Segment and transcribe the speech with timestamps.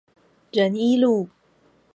[0.51, 1.29] 仁一路